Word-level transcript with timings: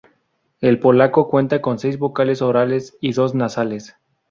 El 0.61 0.79
polaco 0.79 1.29
cuenta 1.29 1.61
con 1.61 1.77
seis 1.77 1.99
vocales 1.99 2.41
orales 2.41 2.97
y 3.01 3.13
dos 3.13 3.35
nasales. 3.35 3.97